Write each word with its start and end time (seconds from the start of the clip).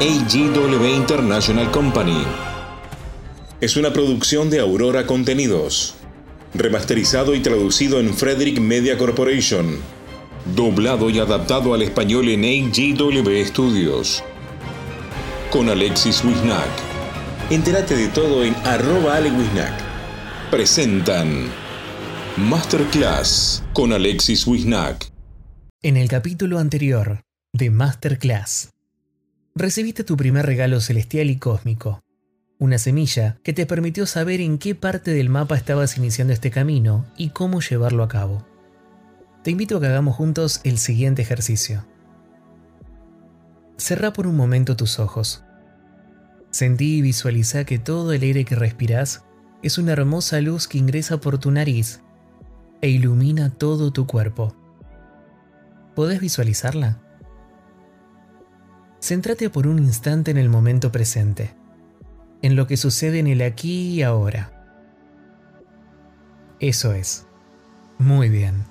AGW 0.00 0.84
International 0.94 1.68
Company. 1.72 2.22
Es 3.60 3.76
una 3.76 3.92
producción 3.92 4.48
de 4.48 4.60
Aurora 4.60 5.06
Contenidos. 5.06 5.96
Remasterizado 6.54 7.34
y 7.34 7.40
traducido 7.40 7.98
en 7.98 8.14
Frederick 8.14 8.60
Media 8.60 8.96
Corporation. 8.96 9.80
Doblado 10.54 11.10
y 11.10 11.18
adaptado 11.18 11.74
al 11.74 11.82
español 11.82 12.28
en 12.28 12.44
AGW 12.44 13.44
Studios. 13.44 14.22
Con 15.50 15.68
Alexis 15.68 16.22
Wisnack. 16.24 16.70
Entérate 17.50 17.96
de 17.96 18.06
todo 18.06 18.44
en 18.44 18.54
arroba. 18.64 19.18
Presentan 20.52 21.48
Masterclass 22.36 23.64
con 23.72 23.92
Alexis 23.92 24.46
Wisnack. 24.46 25.10
En 25.82 25.96
el 25.96 26.08
capítulo 26.08 26.60
anterior 26.60 27.22
de 27.52 27.70
Masterclass, 27.70 28.70
recibiste 29.58 30.04
tu 30.04 30.16
primer 30.16 30.46
regalo 30.46 30.80
celestial 30.80 31.30
y 31.30 31.36
cósmico, 31.36 32.00
una 32.58 32.78
semilla 32.78 33.38
que 33.42 33.52
te 33.52 33.66
permitió 33.66 34.06
saber 34.06 34.40
en 34.40 34.58
qué 34.58 34.76
parte 34.76 35.10
del 35.10 35.30
mapa 35.30 35.56
estabas 35.56 35.96
iniciando 35.98 36.32
este 36.32 36.50
camino 36.50 37.06
y 37.16 37.30
cómo 37.30 37.60
llevarlo 37.60 38.04
a 38.04 38.08
cabo. 38.08 38.46
Te 39.42 39.50
invito 39.50 39.76
a 39.76 39.80
que 39.80 39.88
hagamos 39.88 40.14
juntos 40.14 40.60
el 40.62 40.78
siguiente 40.78 41.22
ejercicio. 41.22 41.84
Cerra 43.76 44.12
por 44.12 44.26
un 44.28 44.36
momento 44.36 44.76
tus 44.76 44.98
ojos. 45.00 45.42
Sentí 46.50 46.98
y 46.98 47.02
visualiza 47.02 47.64
que 47.64 47.78
todo 47.78 48.12
el 48.12 48.22
aire 48.22 48.44
que 48.44 48.54
respiras 48.54 49.24
es 49.62 49.76
una 49.76 49.92
hermosa 49.92 50.40
luz 50.40 50.68
que 50.68 50.78
ingresa 50.78 51.20
por 51.20 51.38
tu 51.38 51.50
nariz 51.50 52.00
e 52.80 52.88
ilumina 52.90 53.50
todo 53.50 53.92
tu 53.92 54.06
cuerpo. 54.06 54.54
¿Podés 55.96 56.20
visualizarla? 56.20 57.07
Céntrate 59.00 59.50
por 59.50 59.66
un 59.66 59.78
instante 59.78 60.30
en 60.30 60.38
el 60.38 60.48
momento 60.48 60.90
presente, 60.90 61.54
en 62.42 62.56
lo 62.56 62.66
que 62.66 62.76
sucede 62.76 63.18
en 63.18 63.26
el 63.26 63.42
aquí 63.42 63.90
y 63.90 64.02
ahora. 64.02 64.52
Eso 66.60 66.92
es. 66.92 67.26
Muy 67.98 68.28
bien. 68.28 68.64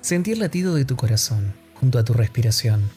Sentí 0.00 0.32
el 0.32 0.40
latido 0.40 0.74
de 0.74 0.84
tu 0.84 0.96
corazón 0.96 1.52
junto 1.74 1.98
a 1.98 2.04
tu 2.04 2.12
respiración. 2.12 2.88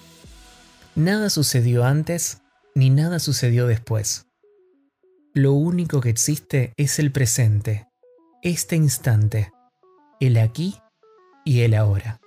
Nada 0.96 1.30
sucedió 1.30 1.86
antes 1.86 2.42
ni 2.76 2.90
nada 2.90 3.20
sucedió 3.20 3.68
después. 3.68 4.28
Lo 5.34 5.54
único 5.54 6.02
que 6.02 6.10
existe 6.10 6.74
es 6.78 7.00
el 7.00 7.12
presente, 7.12 7.88
este 8.42 8.76
instante, 8.76 9.52
el 10.20 10.38
aquí 10.38 10.78
y 11.46 11.62
el 11.62 11.74
ahora. 11.74 12.21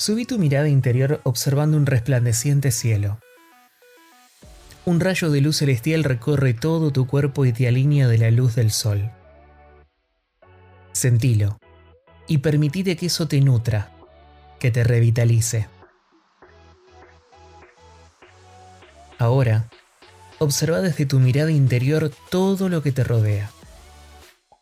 Subí 0.00 0.24
tu 0.24 0.38
mirada 0.38 0.66
interior 0.66 1.20
observando 1.24 1.76
un 1.76 1.84
resplandeciente 1.84 2.70
cielo. 2.70 3.20
Un 4.86 4.98
rayo 4.98 5.28
de 5.30 5.42
luz 5.42 5.58
celestial 5.58 6.04
recorre 6.04 6.54
todo 6.54 6.90
tu 6.90 7.06
cuerpo 7.06 7.44
y 7.44 7.52
te 7.52 7.68
alinea 7.68 8.08
de 8.08 8.16
la 8.16 8.30
luz 8.30 8.54
del 8.54 8.70
sol. 8.70 9.10
Sentilo 10.92 11.58
y 12.26 12.38
permitite 12.38 12.96
que 12.96 13.04
eso 13.04 13.28
te 13.28 13.42
nutra, 13.42 13.92
que 14.58 14.70
te 14.70 14.84
revitalice. 14.84 15.68
Ahora, 19.18 19.68
observa 20.38 20.80
desde 20.80 21.04
tu 21.04 21.20
mirada 21.20 21.50
interior 21.50 22.10
todo 22.30 22.70
lo 22.70 22.82
que 22.82 22.92
te 22.92 23.04
rodea. 23.04 23.50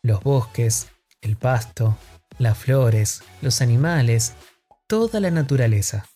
Los 0.01 0.21
bosques, 0.21 0.89
el 1.21 1.37
pasto, 1.37 1.97
las 2.39 2.57
flores, 2.57 3.23
los 3.41 3.61
animales, 3.61 4.33
toda 4.89 5.19
la 5.19 5.29
naturaleza. 5.29 6.07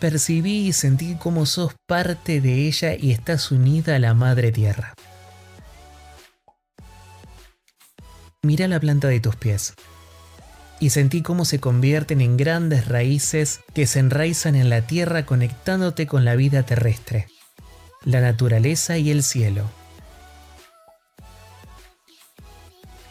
Percibí 0.00 0.66
y 0.66 0.72
sentí 0.72 1.14
cómo 1.14 1.46
sos 1.46 1.72
parte 1.86 2.40
de 2.40 2.66
ella 2.66 2.96
y 2.96 3.12
estás 3.12 3.52
unida 3.52 3.94
a 3.94 3.98
la 4.00 4.12
Madre 4.12 4.50
Tierra. 4.50 4.92
Mira 8.42 8.66
la 8.66 8.80
planta 8.80 9.06
de 9.06 9.20
tus 9.20 9.36
pies 9.36 9.74
y 10.80 10.90
sentí 10.90 11.22
cómo 11.22 11.44
se 11.44 11.60
convierten 11.60 12.20
en 12.20 12.36
grandes 12.36 12.88
raíces 12.88 13.60
que 13.72 13.86
se 13.86 14.00
enraizan 14.00 14.56
en 14.56 14.68
la 14.68 14.82
tierra 14.82 15.24
conectándote 15.26 16.08
con 16.08 16.24
la 16.24 16.34
vida 16.34 16.64
terrestre, 16.64 17.28
la 18.04 18.20
naturaleza 18.20 18.98
y 18.98 19.12
el 19.12 19.22
cielo. 19.22 19.70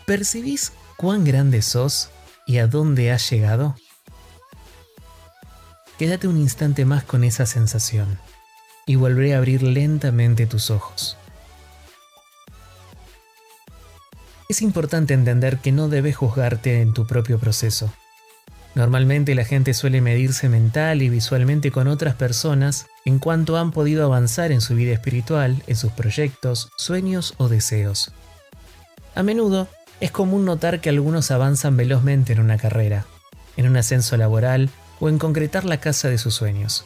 ¿Percibís 0.06 0.74
cuán 0.98 1.24
grande 1.24 1.62
sos 1.62 2.10
y 2.46 2.58
a 2.58 2.68
dónde 2.68 3.12
has 3.12 3.30
llegado? 3.32 3.76
Quédate 5.98 6.28
un 6.28 6.38
instante 6.38 6.84
más 6.84 7.06
con 7.06 7.24
esa 7.24 7.46
sensación 7.46 8.20
y 8.86 8.96
volveré 8.96 9.34
a 9.34 9.38
abrir 9.38 9.64
lentamente 9.64 10.46
tus 10.46 10.70
ojos. 10.70 11.18
Es 14.50 14.62
importante 14.62 15.14
entender 15.14 15.60
que 15.60 15.72
no 15.72 15.88
debes 15.88 16.18
juzgarte 16.18 16.82
en 16.82 16.94
tu 16.94 17.08
propio 17.08 17.40
proceso. 17.40 17.94
Normalmente 18.76 19.36
la 19.36 19.46
gente 19.46 19.74
suele 19.74 20.02
medirse 20.02 20.50
mental 20.50 21.02
y 21.02 21.08
visualmente 21.08 21.72
con 21.72 21.88
otras 21.88 22.16
personas 22.16 22.88
en 23.06 23.18
cuanto 23.18 23.56
han 23.56 23.72
podido 23.72 24.04
avanzar 24.04 24.52
en 24.52 24.60
su 24.60 24.76
vida 24.76 24.92
espiritual, 24.92 25.64
en 25.66 25.78
sus 25.78 25.94
proyectos, 25.94 26.72
sueños 26.76 27.36
o 27.38 27.48
deseos. 27.48 28.12
A 29.16 29.24
menudo 29.24 29.70
es 30.02 30.12
común 30.12 30.44
notar 30.44 30.82
que 30.82 30.90
algunos 30.90 31.32
avanzan 31.32 31.78
velozmente 31.78 32.34
en 32.34 32.42
una 32.42 32.58
carrera, 32.58 33.06
en 33.56 33.68
un 33.68 33.78
ascenso 33.78 34.18
laboral 34.18 34.70
o 35.00 35.10
en 35.10 35.18
concretar 35.20 35.66
la 35.66 35.80
casa 35.80 36.10
de 36.10 36.18
sus 36.18 36.34
sueños. 36.34 36.86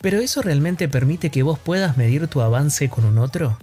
¿Pero 0.00 0.18
eso 0.18 0.42
realmente 0.42 0.88
permite 0.88 1.30
que 1.30 1.42
vos 1.42 1.58
puedas 1.58 1.96
medir 1.96 2.28
tu 2.28 2.40
avance 2.40 2.88
con 2.88 3.04
un 3.04 3.18
otro? 3.18 3.58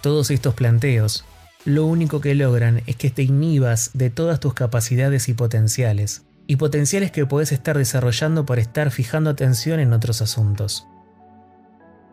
Todos 0.00 0.30
estos 0.30 0.54
planteos, 0.54 1.24
lo 1.64 1.84
único 1.86 2.20
que 2.20 2.34
logran 2.34 2.82
es 2.86 2.96
que 2.96 3.10
te 3.10 3.22
inhibas 3.22 3.90
de 3.94 4.10
todas 4.10 4.40
tus 4.40 4.54
capacidades 4.54 5.28
y 5.28 5.34
potenciales, 5.34 6.22
y 6.46 6.56
potenciales 6.56 7.12
que 7.12 7.26
puedes 7.26 7.52
estar 7.52 7.76
desarrollando 7.76 8.46
por 8.46 8.58
estar 8.58 8.90
fijando 8.90 9.30
atención 9.30 9.80
en 9.80 9.92
otros 9.92 10.22
asuntos. 10.22 10.86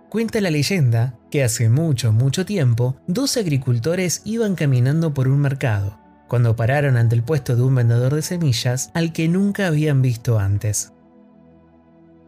Cuenta 0.10 0.42
la 0.42 0.52
leyenda 0.52 1.18
que 1.32 1.44
hace 1.44 1.70
mucho, 1.70 2.12
mucho 2.12 2.46
tiempo, 2.46 2.98
dos 3.08 3.38
agricultores 3.38 4.22
iban 4.26 4.56
caminando 4.56 5.14
por 5.14 5.28
un 5.28 5.40
mercado, 5.40 6.00
cuando 6.28 6.56
pararon 6.56 6.98
ante 6.98 7.16
el 7.16 7.24
puesto 7.24 7.56
de 7.56 7.62
un 7.62 7.76
vendedor 7.76 8.16
de 8.16 8.22
semillas 8.22 8.92
al 8.94 9.14
que 9.14 9.28
nunca 9.28 9.68
habían 9.68 10.02
visto 10.02 10.40
antes. 10.40 10.92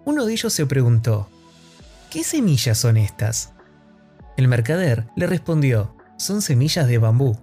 Uno 0.05 0.25
de 0.25 0.33
ellos 0.33 0.53
se 0.53 0.65
preguntó, 0.65 1.29
¿qué 2.09 2.23
semillas 2.23 2.77
son 2.77 2.97
estas? 2.97 3.53
El 4.37 4.47
mercader 4.47 5.07
le 5.15 5.27
respondió, 5.27 5.95
son 6.17 6.41
semillas 6.41 6.87
de 6.87 6.97
bambú, 6.97 7.37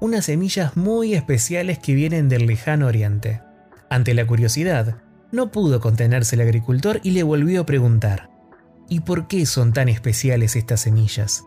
unas 0.00 0.24
semillas 0.24 0.76
muy 0.76 1.14
especiales 1.14 1.78
que 1.78 1.94
vienen 1.94 2.28
del 2.28 2.46
lejano 2.46 2.86
oriente. 2.86 3.42
Ante 3.90 4.14
la 4.14 4.26
curiosidad, 4.26 4.98
no 5.30 5.52
pudo 5.52 5.80
contenerse 5.80 6.36
el 6.36 6.42
agricultor 6.42 7.00
y 7.02 7.12
le 7.12 7.22
volvió 7.22 7.60
a 7.62 7.66
preguntar, 7.66 8.30
¿y 8.88 9.00
por 9.00 9.28
qué 9.28 9.46
son 9.46 9.72
tan 9.72 9.88
especiales 9.88 10.56
estas 10.56 10.80
semillas? 10.80 11.44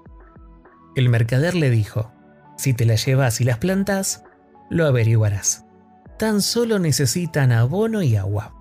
El 0.95 1.09
mercader 1.09 1.55
le 1.55 1.69
dijo, 1.69 2.11
si 2.63 2.73
te 2.73 2.85
las 2.85 3.05
llevas 3.05 3.41
y 3.41 3.43
las 3.43 3.57
plantas, 3.57 4.23
lo 4.69 4.87
averiguarás. 4.87 5.65
Tan 6.17 6.41
solo 6.41 6.79
necesitan 6.79 7.51
abono 7.51 8.01
y 8.01 8.15
agua. 8.15 8.55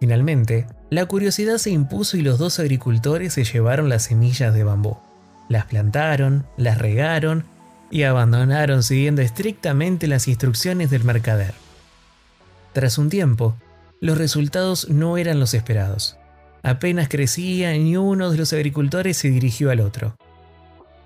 Finalmente, 0.00 0.66
la 0.90 1.06
curiosidad 1.06 1.58
se 1.58 1.70
impuso 1.70 2.16
y 2.16 2.22
los 2.22 2.40
dos 2.40 2.58
agricultores 2.58 3.34
se 3.34 3.44
llevaron 3.44 3.88
las 3.88 4.02
semillas 4.02 4.52
de 4.52 4.64
bambú. 4.64 4.98
Las 5.48 5.66
plantaron, 5.66 6.46
las 6.56 6.78
regaron 6.78 7.44
y 7.92 8.02
abandonaron 8.02 8.82
siguiendo 8.82 9.22
estrictamente 9.22 10.08
las 10.08 10.26
instrucciones 10.26 10.90
del 10.90 11.04
mercader. 11.04 11.54
Tras 12.72 12.98
un 12.98 13.08
tiempo, 13.08 13.54
los 14.00 14.18
resultados 14.18 14.88
no 14.88 15.16
eran 15.16 15.38
los 15.38 15.54
esperados. 15.54 16.16
Apenas 16.64 17.08
crecía 17.08 17.76
y 17.76 17.96
uno 17.96 18.32
de 18.32 18.36
los 18.36 18.52
agricultores 18.52 19.16
se 19.16 19.30
dirigió 19.30 19.70
al 19.70 19.78
otro. 19.78 20.16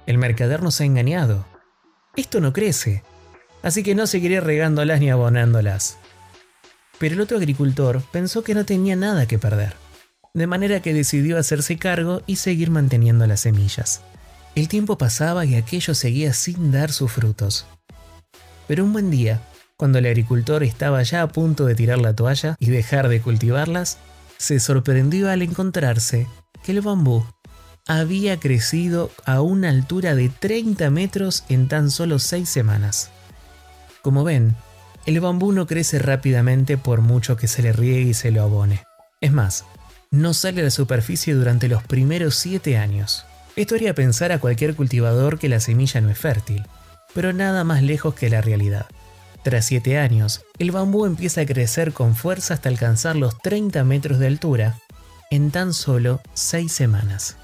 El 0.06 0.16
mercader 0.16 0.62
nos 0.62 0.80
ha 0.80 0.86
engañado, 0.86 1.51
esto 2.16 2.40
no 2.40 2.52
crece, 2.52 3.02
así 3.62 3.82
que 3.82 3.94
no 3.94 4.06
seguiré 4.06 4.40
regándolas 4.40 5.00
ni 5.00 5.10
abonándolas. 5.10 5.96
Pero 6.98 7.14
el 7.14 7.20
otro 7.20 7.38
agricultor 7.38 8.02
pensó 8.12 8.44
que 8.44 8.54
no 8.54 8.64
tenía 8.64 8.96
nada 8.96 9.26
que 9.26 9.38
perder, 9.38 9.74
de 10.34 10.46
manera 10.46 10.80
que 10.80 10.92
decidió 10.92 11.38
hacerse 11.38 11.78
cargo 11.78 12.22
y 12.26 12.36
seguir 12.36 12.70
manteniendo 12.70 13.26
las 13.26 13.40
semillas. 13.40 14.02
El 14.54 14.68
tiempo 14.68 14.98
pasaba 14.98 15.46
y 15.46 15.54
aquello 15.54 15.94
seguía 15.94 16.34
sin 16.34 16.70
dar 16.70 16.92
sus 16.92 17.10
frutos. 17.10 17.66
Pero 18.68 18.84
un 18.84 18.92
buen 18.92 19.10
día, 19.10 19.40
cuando 19.76 19.98
el 19.98 20.06
agricultor 20.06 20.62
estaba 20.62 21.02
ya 21.02 21.22
a 21.22 21.28
punto 21.28 21.64
de 21.64 21.74
tirar 21.74 21.98
la 21.98 22.14
toalla 22.14 22.56
y 22.58 22.70
dejar 22.70 23.08
de 23.08 23.22
cultivarlas, 23.22 23.98
se 24.36 24.60
sorprendió 24.60 25.30
al 25.30 25.40
encontrarse 25.40 26.26
que 26.62 26.72
el 26.72 26.82
bambú 26.82 27.24
había 27.86 28.38
crecido 28.38 29.10
a 29.24 29.40
una 29.40 29.68
altura 29.68 30.14
de 30.14 30.28
30 30.28 30.90
metros 30.90 31.44
en 31.48 31.68
tan 31.68 31.90
solo 31.90 32.18
6 32.18 32.48
semanas. 32.48 33.10
Como 34.02 34.24
ven, 34.24 34.54
el 35.04 35.20
bambú 35.20 35.52
no 35.52 35.66
crece 35.66 35.98
rápidamente 35.98 36.76
por 36.76 37.00
mucho 37.00 37.36
que 37.36 37.48
se 37.48 37.62
le 37.62 37.72
riegue 37.72 38.10
y 38.10 38.14
se 38.14 38.30
lo 38.30 38.42
abone. 38.42 38.84
Es 39.20 39.32
más, 39.32 39.64
no 40.10 40.32
sale 40.32 40.60
a 40.60 40.64
la 40.64 40.70
superficie 40.70 41.34
durante 41.34 41.68
los 41.68 41.82
primeros 41.82 42.36
7 42.36 42.78
años. 42.78 43.24
Esto 43.56 43.74
haría 43.74 43.94
pensar 43.94 44.32
a 44.32 44.38
cualquier 44.38 44.74
cultivador 44.76 45.38
que 45.38 45.48
la 45.48 45.60
semilla 45.60 46.00
no 46.00 46.10
es 46.10 46.18
fértil, 46.18 46.64
pero 47.14 47.32
nada 47.32 47.64
más 47.64 47.82
lejos 47.82 48.14
que 48.14 48.30
la 48.30 48.40
realidad. 48.40 48.86
Tras 49.42 49.64
7 49.66 49.98
años, 49.98 50.42
el 50.58 50.70
bambú 50.70 51.04
empieza 51.04 51.40
a 51.40 51.46
crecer 51.46 51.92
con 51.92 52.14
fuerza 52.14 52.54
hasta 52.54 52.68
alcanzar 52.68 53.16
los 53.16 53.38
30 53.38 53.82
metros 53.82 54.20
de 54.20 54.28
altura 54.28 54.78
en 55.32 55.50
tan 55.50 55.74
solo 55.74 56.20
6 56.34 56.70
semanas. 56.70 57.36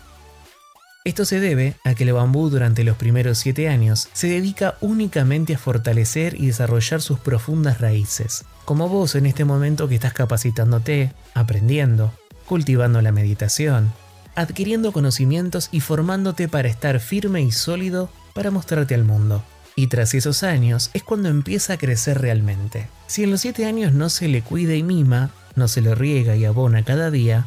Esto 1.08 1.25
se 1.25 1.40
debe 1.40 1.75
a 1.84 1.94
que 1.94 2.05
el 2.05 2.12
bambú 2.12 2.50
durante 2.50 2.84
los 2.84 2.99
primeros 2.99 3.38
7 3.38 3.70
años 3.70 4.10
se 4.12 4.28
dedica 4.28 4.76
únicamente 4.82 5.55
a 5.55 5.58
fortalecer 5.58 6.34
y 6.38 6.49
desarrollar 6.49 7.00
sus 7.00 7.19
profundas 7.19 7.81
raíces, 7.81 8.44
como 8.66 8.90
vos 8.90 9.14
en 9.14 9.25
este 9.25 9.46
momento 9.46 9.88
que 9.88 9.94
estás 9.94 10.12
capacitándote, 10.12 11.14
aprendiendo, 11.32 12.12
cultivando 12.44 13.00
la 13.00 13.10
meditación, 13.10 13.90
adquiriendo 14.34 14.93
conocimientos 14.93 15.70
y 15.72 15.81
formándote 15.81 16.46
para 16.46 16.69
estar 16.69 17.00
firme 17.00 17.40
y 17.40 17.52
sólido 17.52 18.11
para 18.34 18.50
mostrarte 18.50 18.94
al 18.94 19.04
mundo. 19.04 19.43
Y 19.76 19.87
tras 19.87 20.12
esos 20.12 20.43
años 20.43 20.90
es 20.93 21.04
cuando 21.04 21.31
empieza 21.31 21.72
a 21.72 21.78
crecer 21.78 22.20
realmente. 22.20 22.87
Si 23.06 23.25
en 23.25 23.31
los 23.31 23.40
7 23.40 23.64
años 23.64 23.94
no 23.94 24.11
se 24.11 24.28
le 24.28 24.43
cuida 24.43 24.75
y 24.75 24.82
mima, 24.82 25.31
no 25.56 25.69
se 25.69 25.81
lo 25.81 25.94
riega 25.94 26.37
y 26.37 26.44
abona 26.44 26.84
cada 26.84 27.11
día, 27.11 27.46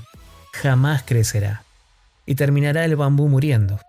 jamás 0.51 1.03
crecerá. 1.03 1.63
Y 2.25 2.35
terminará 2.35 2.85
el 2.85 2.95
bambú 2.95 3.27
muriendo. 3.27 3.79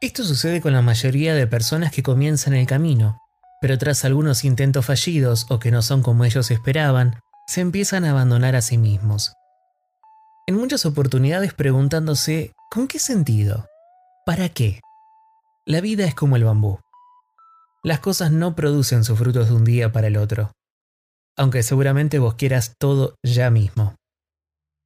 Esto 0.00 0.24
sucede 0.24 0.60
con 0.60 0.72
la 0.72 0.82
mayoría 0.82 1.34
de 1.34 1.46
personas 1.46 1.92
que 1.92 2.02
comienzan 2.02 2.54
el 2.54 2.66
camino, 2.66 3.18
pero 3.60 3.78
tras 3.78 4.04
algunos 4.04 4.44
intentos 4.44 4.84
fallidos 4.84 5.46
o 5.48 5.58
que 5.58 5.70
no 5.70 5.82
son 5.82 6.02
como 6.02 6.24
ellos 6.24 6.50
esperaban, 6.50 7.20
se 7.46 7.60
empiezan 7.60 8.04
a 8.04 8.10
abandonar 8.10 8.56
a 8.56 8.62
sí 8.62 8.76
mismos. 8.76 9.32
En 10.46 10.56
muchas 10.56 10.84
oportunidades 10.86 11.54
preguntándose, 11.54 12.52
¿con 12.70 12.88
qué 12.88 12.98
sentido? 12.98 13.66
¿Para 14.24 14.48
qué? 14.48 14.80
La 15.64 15.80
vida 15.80 16.04
es 16.04 16.14
como 16.14 16.36
el 16.36 16.44
bambú. 16.44 16.78
Las 17.82 18.00
cosas 18.00 18.32
no 18.32 18.54
producen 18.54 19.04
sus 19.04 19.18
frutos 19.18 19.48
de 19.48 19.54
un 19.54 19.64
día 19.64 19.92
para 19.92 20.08
el 20.08 20.16
otro, 20.16 20.52
aunque 21.36 21.62
seguramente 21.62 22.18
vos 22.18 22.34
quieras 22.34 22.74
todo 22.78 23.16
ya 23.22 23.50
mismo. 23.50 23.96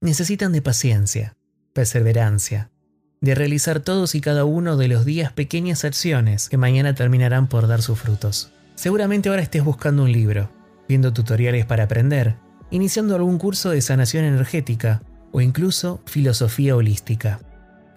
Necesitan 0.00 0.52
de 0.52 0.62
paciencia, 0.62 1.36
perseverancia, 1.72 2.70
de 3.20 3.34
realizar 3.34 3.80
todos 3.80 4.14
y 4.14 4.20
cada 4.20 4.44
uno 4.44 4.78
de 4.78 4.88
los 4.88 5.04
días 5.04 5.32
pequeñas 5.32 5.84
acciones 5.84 6.48
que 6.48 6.56
mañana 6.56 6.94
terminarán 6.94 7.48
por 7.48 7.68
dar 7.68 7.82
sus 7.82 7.98
frutos. 7.98 8.50
Seguramente 8.76 9.28
ahora 9.28 9.42
estés 9.42 9.62
buscando 9.62 10.04
un 10.04 10.12
libro, 10.12 10.50
viendo 10.88 11.12
tutoriales 11.12 11.66
para 11.66 11.84
aprender, 11.84 12.36
iniciando 12.70 13.14
algún 13.14 13.36
curso 13.36 13.70
de 13.70 13.82
sanación 13.82 14.24
energética 14.24 15.02
o 15.32 15.42
incluso 15.42 16.00
filosofía 16.06 16.74
holística. 16.74 17.40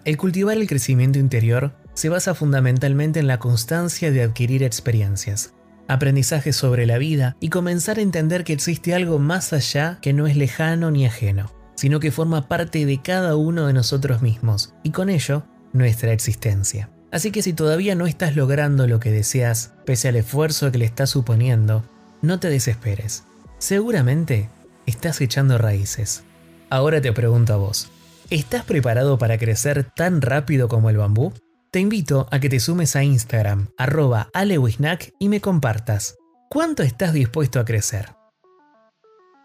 El 0.04 0.18
cultivar 0.18 0.58
el 0.58 0.68
crecimiento 0.68 1.18
interior 1.18 1.74
se 1.94 2.10
basa 2.10 2.34
fundamentalmente 2.34 3.20
en 3.20 3.26
la 3.26 3.38
constancia 3.38 4.10
de 4.10 4.22
adquirir 4.22 4.62
experiencias, 4.62 5.54
aprendizajes 5.88 6.54
sobre 6.54 6.84
la 6.84 6.98
vida 6.98 7.36
y 7.40 7.48
comenzar 7.48 7.98
a 7.98 8.02
entender 8.02 8.44
que 8.44 8.52
existe 8.52 8.94
algo 8.94 9.18
más 9.18 9.54
allá 9.54 9.98
que 10.02 10.12
no 10.12 10.26
es 10.26 10.36
lejano 10.36 10.90
ni 10.90 11.06
ajeno, 11.06 11.50
sino 11.74 12.00
que 12.00 12.10
forma 12.10 12.48
parte 12.48 12.86
de 12.86 13.02
cada 13.02 13.36
uno 13.36 13.66
de 13.66 13.72
nosotros 13.72 14.22
mismos 14.22 14.74
y 14.82 14.90
con 14.90 15.10
ello 15.10 15.44
nuestra 15.72 16.12
existencia. 16.12 16.90
Así 17.10 17.30
que 17.30 17.42
si 17.42 17.52
todavía 17.52 17.94
no 17.94 18.06
estás 18.06 18.34
logrando 18.34 18.86
lo 18.86 18.98
que 18.98 19.12
deseas, 19.12 19.72
pese 19.84 20.08
al 20.08 20.16
esfuerzo 20.16 20.72
que 20.72 20.78
le 20.78 20.84
estás 20.84 21.10
suponiendo, 21.10 21.84
no 22.22 22.40
te 22.40 22.48
desesperes. 22.48 23.24
Seguramente 23.58 24.48
estás 24.86 25.20
echando 25.20 25.58
raíces. 25.58 26.24
Ahora 26.70 27.00
te 27.00 27.12
pregunto 27.12 27.54
a 27.54 27.56
vos, 27.56 27.88
¿estás 28.30 28.64
preparado 28.64 29.16
para 29.18 29.38
crecer 29.38 29.84
tan 29.94 30.22
rápido 30.22 30.68
como 30.68 30.90
el 30.90 30.96
bambú? 30.96 31.32
Te 31.70 31.80
invito 31.80 32.28
a 32.30 32.40
que 32.40 32.48
te 32.48 32.60
sumes 32.60 32.96
a 32.96 33.04
Instagram, 33.04 33.68
arroba 33.78 34.28
alewisnack 34.32 35.12
y 35.18 35.28
me 35.28 35.40
compartas. 35.40 36.16
¿Cuánto 36.50 36.82
estás 36.82 37.12
dispuesto 37.12 37.60
a 37.60 37.64
crecer? 37.64 38.10